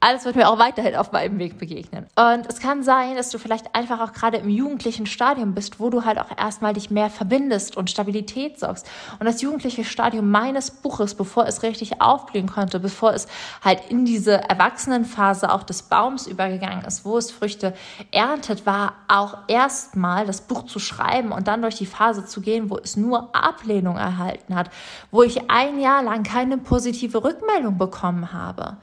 [0.00, 2.06] alles wird mir auch weiterhin auf meinem Weg begegnen.
[2.16, 5.90] Und es kann sein, dass du vielleicht einfach auch gerade im jugendlichen Stadium bist, wo
[5.90, 8.86] du halt auch erstmal dich mehr verbindest und Stabilität sorgst.
[9.18, 13.26] Und das jugendliche Stadium meines Buches, bevor es richtig aufblühen konnte, bevor es
[13.64, 17.74] halt in diese Erwachsenenphase auch des Baums übergegangen ist, wo es Früchte
[18.12, 22.70] erntet, war auch erstmal das Buch zu schreiben und dann durch die Phase zu gehen,
[22.70, 24.70] wo es nur Ablehnung erhalten hat,
[25.10, 28.76] wo ich ein Jahr lang keine positive Rückmeldung bekommen habe.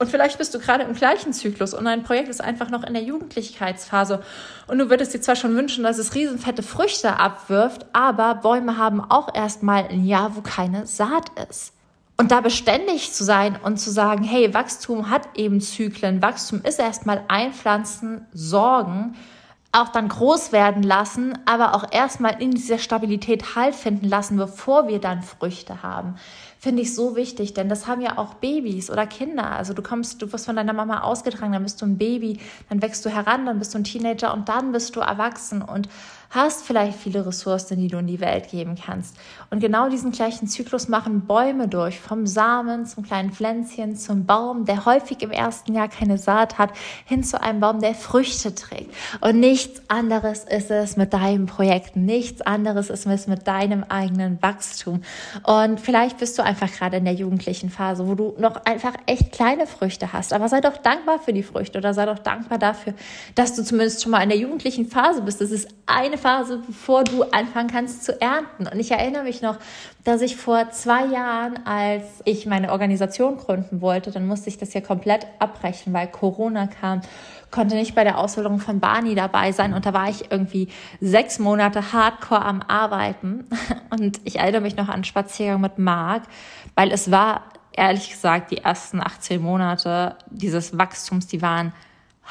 [0.00, 2.94] Und vielleicht bist du gerade im gleichen Zyklus und dein Projekt ist einfach noch in
[2.94, 4.22] der Jugendlichkeitsphase.
[4.68, 9.00] Und du würdest dir zwar schon wünschen, dass es riesenfette Früchte abwirft, aber Bäume haben
[9.00, 11.72] auch erstmal ein Jahr, wo keine Saat ist.
[12.16, 16.22] Und da beständig zu sein und zu sagen, hey, Wachstum hat eben Zyklen.
[16.22, 19.16] Wachstum ist erstmal einpflanzen, sorgen,
[19.72, 24.88] auch dann groß werden lassen, aber auch erstmal in dieser Stabilität Halt finden lassen, bevor
[24.88, 26.16] wir dann Früchte haben
[26.58, 29.52] finde ich so wichtig, denn das haben ja auch Babys oder Kinder.
[29.52, 32.82] Also du kommst, du wirst von deiner Mama ausgetragen, dann bist du ein Baby, dann
[32.82, 35.88] wächst du heran, dann bist du ein Teenager und dann bist du erwachsen und
[36.30, 39.16] hast vielleicht viele Ressourcen, die du in die Welt geben kannst.
[39.50, 44.66] Und genau diesen gleichen Zyklus machen Bäume durch, vom Samen zum kleinen Pflänzchen zum Baum,
[44.66, 46.70] der häufig im ersten Jahr keine Saat hat,
[47.06, 48.94] hin zu einem Baum, der Früchte trägt.
[49.20, 54.40] Und nichts anderes ist es mit deinem Projekt, nichts anderes ist es mit deinem eigenen
[54.42, 55.02] Wachstum.
[55.44, 59.32] Und vielleicht bist du einfach gerade in der jugendlichen Phase, wo du noch einfach echt
[59.32, 60.32] kleine Früchte hast.
[60.32, 62.92] Aber sei doch dankbar für die Früchte oder sei doch dankbar dafür,
[63.34, 65.40] dass du zumindest schon mal in der jugendlichen Phase bist.
[65.40, 68.66] Das ist eine Phase, bevor du anfangen kannst zu ernten.
[68.66, 69.56] Und ich erinnere mich noch,
[70.04, 74.74] dass ich vor zwei Jahren, als ich meine Organisation gründen wollte, dann musste ich das
[74.74, 77.00] ja komplett abbrechen, weil Corona kam,
[77.50, 80.68] konnte nicht bei der Ausbildung von Barney dabei sein und da war ich irgendwie
[81.00, 83.46] sechs Monate hardcore am Arbeiten.
[83.90, 86.24] Und ich erinnere mich noch an Spaziergang mit Marc,
[86.74, 91.72] weil es war ehrlich gesagt die ersten 18 Monate dieses Wachstums, die waren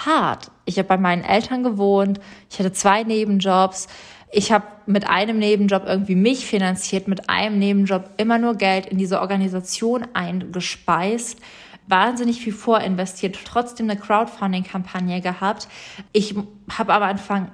[0.05, 0.51] hart.
[0.65, 3.87] Ich habe bei meinen Eltern gewohnt, ich hatte zwei Nebenjobs.
[4.31, 8.97] Ich habe mit einem Nebenjob irgendwie mich finanziert, mit einem Nebenjob immer nur Geld in
[8.97, 11.39] diese Organisation eingespeist,
[11.87, 15.69] wahnsinnig viel vorinvestiert, trotzdem eine Crowdfunding-Kampagne gehabt.
[16.11, 16.35] Ich
[16.77, 17.51] habe am Anfang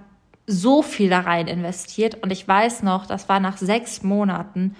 [0.48, 4.76] so viel da rein investiert und ich weiß noch, das war nach sechs Monaten,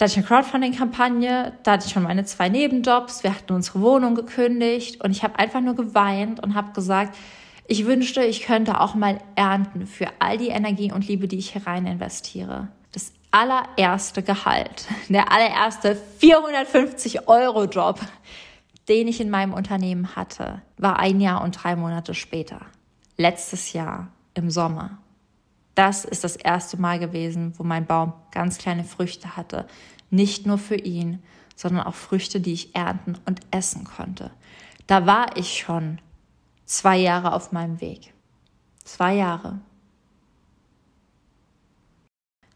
[0.00, 3.82] da hatte ich eine Crowdfunding-Kampagne, da hatte ich schon meine zwei Nebenjobs, wir hatten unsere
[3.82, 7.14] Wohnung gekündigt und ich habe einfach nur geweint und habe gesagt,
[7.66, 11.50] ich wünschte, ich könnte auch mal ernten für all die Energie und Liebe, die ich
[11.50, 12.68] hier rein investiere.
[12.92, 18.00] Das allererste Gehalt, der allererste 450 Euro Job,
[18.88, 22.62] den ich in meinem Unternehmen hatte, war ein Jahr und drei Monate später.
[23.18, 24.96] Letztes Jahr im Sommer.
[25.80, 29.66] Das ist das erste Mal gewesen, wo mein Baum ganz kleine Früchte hatte.
[30.10, 31.22] Nicht nur für ihn,
[31.56, 34.30] sondern auch Früchte, die ich ernten und essen konnte.
[34.86, 35.98] Da war ich schon
[36.66, 38.12] zwei Jahre auf meinem Weg.
[38.84, 39.58] Zwei Jahre.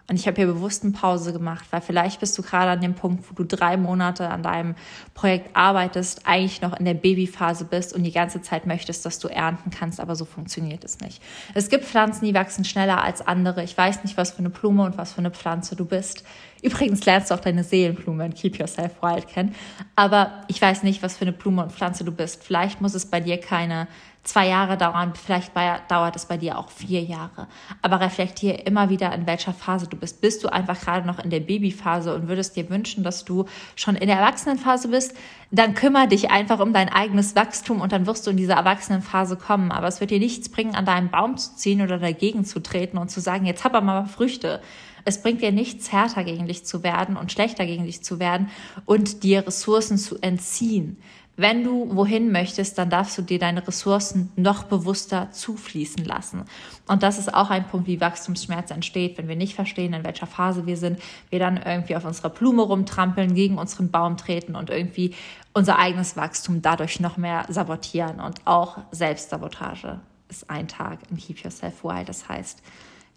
[0.06, 2.94] Und ich habe hier bewusst eine Pause gemacht, weil vielleicht bist du gerade an dem
[2.94, 4.74] Punkt, wo du drei Monate an deinem
[5.14, 9.28] Projekt arbeitest, eigentlich noch in der Babyphase bist und die ganze Zeit möchtest, dass du
[9.28, 11.22] ernten kannst, aber so funktioniert es nicht.
[11.54, 13.64] Es gibt Pflanzen, die wachsen schneller als andere.
[13.64, 16.22] Ich weiß nicht, was für eine Blume und was für eine Pflanze du bist.
[16.60, 19.54] Übrigens lernst du auch deine Seelenblume in Keep Yourself Wild kennen.
[19.96, 22.44] Aber ich weiß nicht, was für eine Blume und Pflanze du bist.
[22.44, 23.88] Vielleicht muss es bei dir keine
[24.24, 27.46] zwei Jahre dauern, vielleicht bei, dauert es bei dir auch vier Jahre.
[27.82, 30.20] Aber reflektiere immer wieder, in welcher Phase du bist.
[30.20, 33.44] Bist du einfach gerade noch in der Babyphase und würdest dir wünschen, dass du
[33.76, 35.14] schon in der Erwachsenenphase bist,
[35.50, 39.36] dann kümmere dich einfach um dein eigenes Wachstum und dann wirst du in diese Erwachsenenphase
[39.36, 39.70] kommen.
[39.70, 42.98] Aber es wird dir nichts bringen, an deinem Baum zu ziehen oder dagegen zu treten
[42.98, 44.60] und zu sagen, jetzt hab aber mal Früchte.
[45.04, 48.48] Es bringt dir nichts, härter gegen dich zu werden und schlechter gegen dich zu werden
[48.86, 50.96] und dir Ressourcen zu entziehen.
[51.36, 56.44] Wenn du wohin möchtest, dann darfst du dir deine Ressourcen noch bewusster zufließen lassen.
[56.86, 60.28] Und das ist auch ein Punkt, wie Wachstumsschmerz entsteht, wenn wir nicht verstehen, in welcher
[60.28, 64.70] Phase wir sind, wir dann irgendwie auf unserer Blume rumtrampeln, gegen unseren Baum treten und
[64.70, 65.14] irgendwie
[65.52, 68.20] unser eigenes Wachstum dadurch noch mehr sabotieren.
[68.20, 72.08] Und auch Selbstsabotage ist ein Tag in Keep Yourself Wild.
[72.08, 72.62] Das heißt,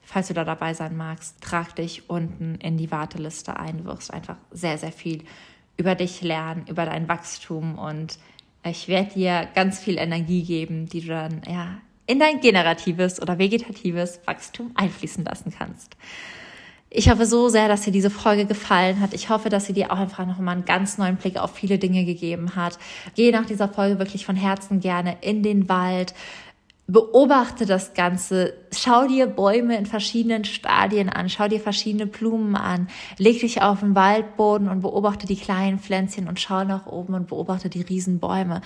[0.02, 3.86] falls du da dabei sein magst, trag dich unten in die Warteliste ein.
[3.86, 5.24] Wirst einfach sehr, sehr viel
[5.78, 8.18] über dich lernen, über dein Wachstum und
[8.64, 13.38] ich werde dir ganz viel Energie geben, die du dann ja in dein generatives oder
[13.38, 15.96] vegetatives Wachstum einfließen lassen kannst.
[16.90, 19.14] Ich hoffe so sehr, dass dir diese Folge gefallen hat.
[19.14, 22.06] Ich hoffe, dass sie dir auch einfach nochmal einen ganz neuen Blick auf viele Dinge
[22.06, 22.80] gegeben hat.
[23.16, 26.14] Geh nach dieser Folge wirklich von Herzen gerne in den Wald
[26.88, 32.88] beobachte das Ganze, schau dir Bäume in verschiedenen Stadien an, schau dir verschiedene Blumen an,
[33.18, 37.28] leg dich auf den Waldboden und beobachte die kleinen Pflänzchen und schau nach oben und
[37.28, 38.62] beobachte die Riesenbäume.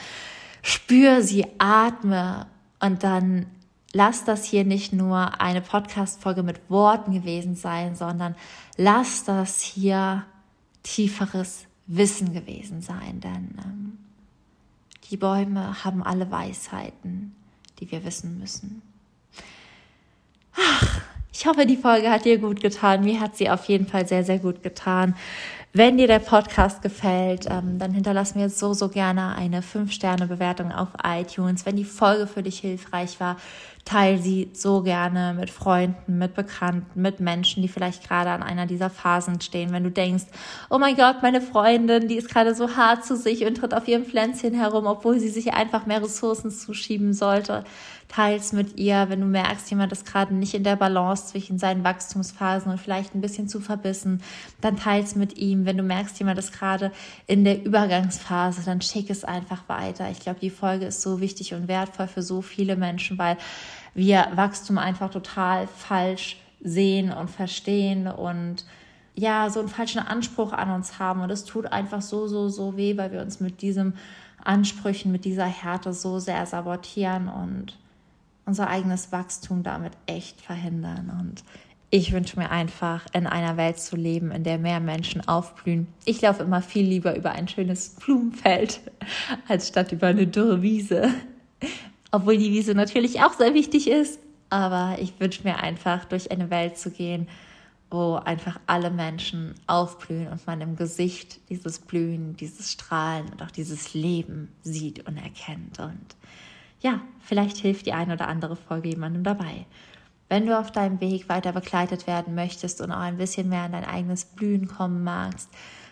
[0.61, 2.45] Spür sie, atme
[2.79, 3.47] und dann
[3.91, 8.35] lass das hier nicht nur eine Podcast-Folge mit Worten gewesen sein, sondern
[8.77, 10.25] lass das hier
[10.83, 13.97] tieferes Wissen gewesen sein, denn ähm,
[15.09, 17.35] die Bäume haben alle Weisheiten
[17.81, 18.81] die wir wissen müssen.
[20.55, 21.01] Ach,
[21.33, 23.03] ich hoffe, die Folge hat dir gut getan.
[23.03, 25.15] Mir hat sie auf jeden Fall sehr, sehr gut getan.
[25.73, 30.89] Wenn dir der Podcast gefällt, ähm, dann hinterlass mir so, so gerne eine 5-Sterne-Bewertung auf
[31.01, 31.65] iTunes.
[31.65, 33.37] Wenn die Folge für dich hilfreich war,
[33.85, 38.65] teile sie so gerne mit Freunden, mit Bekannten, mit Menschen, die vielleicht gerade an einer
[38.65, 39.71] dieser Phasen stehen.
[39.71, 40.25] Wenn du denkst,
[40.69, 43.87] oh mein Gott, meine Freundin, die ist gerade so hart zu sich und tritt auf
[43.87, 47.63] ihrem Pflänzchen herum, obwohl sie sich einfach mehr Ressourcen zuschieben sollte,
[48.11, 49.05] teils mit ihr.
[49.07, 53.15] Wenn du merkst, jemand ist gerade nicht in der Balance zwischen seinen Wachstumsphasen und vielleicht
[53.15, 54.21] ein bisschen zu verbissen,
[54.59, 55.65] dann teils mit ihm.
[55.65, 56.91] Wenn du merkst, jemand ist gerade
[57.25, 60.09] in der Übergangsphase, dann schick es einfach weiter.
[60.11, 63.37] Ich glaube, die Folge ist so wichtig und wertvoll für so viele Menschen, weil
[63.93, 68.65] wir Wachstum einfach total falsch sehen und verstehen und
[69.15, 71.21] ja, so einen falschen Anspruch an uns haben.
[71.21, 73.95] Und es tut einfach so, so, so weh, weil wir uns mit diesen
[74.43, 77.77] Ansprüchen, mit dieser Härte so sehr sabotieren und
[78.45, 81.11] unser eigenes Wachstum damit echt verhindern.
[81.19, 81.43] Und
[81.89, 85.87] ich wünsche mir einfach, in einer Welt zu leben, in der mehr Menschen aufblühen.
[86.05, 88.79] Ich laufe immer viel lieber über ein schönes Blumenfeld,
[89.47, 91.09] als statt über eine dürre Wiese.
[92.11, 94.19] Obwohl die Wiese natürlich auch sehr wichtig ist.
[94.49, 97.27] Aber ich wünsche mir einfach, durch eine Welt zu gehen,
[97.89, 103.51] wo einfach alle Menschen aufblühen und man im Gesicht dieses Blühen, dieses Strahlen und auch
[103.51, 105.79] dieses Leben sieht und erkennt.
[105.79, 106.15] Und
[106.81, 109.65] ja, vielleicht hilft die eine oder andere Folge jemandem dabei.
[110.29, 113.73] Wenn du auf deinem Weg weiter begleitet werden möchtest und auch ein bisschen mehr in
[113.73, 115.49] dein eigenes Blühen kommen magst,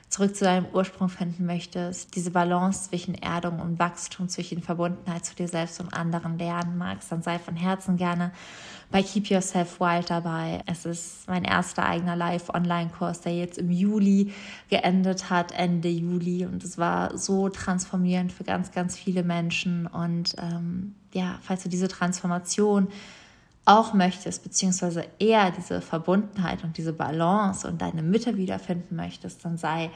[0.10, 5.36] zurück zu deinem Ursprung finden möchtest, diese Balance zwischen Erdung und Wachstum, zwischen Verbundenheit zu
[5.36, 8.32] dir selbst und anderen lernen magst, dann sei von Herzen gerne
[8.91, 10.63] bei Keep Yourself Wild dabei.
[10.65, 14.34] Es ist mein erster eigener Live-Online-Kurs, der jetzt im Juli
[14.69, 16.45] geendet hat, Ende Juli.
[16.45, 19.86] Und es war so transformierend für ganz, ganz viele Menschen.
[19.86, 22.88] Und ähm, ja, falls du diese Transformation
[23.69, 29.58] auch möchtest, beziehungsweise eher diese Verbundenheit und diese Balance und deine Mitte wiederfinden möchtest, dann
[29.58, 29.91] sei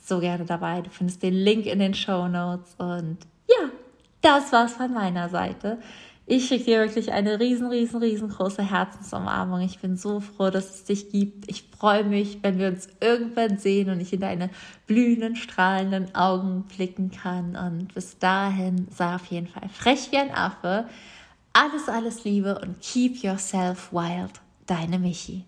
[0.00, 0.80] so gerne dabei.
[0.80, 3.18] Du findest den Link in den Show Notes und
[3.48, 3.68] ja,
[4.20, 5.78] das war's von meiner Seite.
[6.26, 9.62] Ich schicke dir wirklich eine riesen, riesen, riesengroße Herzensumarmung.
[9.62, 11.50] Ich bin so froh, dass es dich gibt.
[11.50, 14.50] Ich freue mich, wenn wir uns irgendwann sehen und ich in deine
[14.86, 17.56] blühenden, strahlenden Augen blicken kann.
[17.56, 20.84] Und bis dahin sei auf jeden Fall frech wie ein Affe.
[21.52, 24.40] Alles, alles Liebe und keep yourself wild.
[24.66, 25.44] Deine Michi.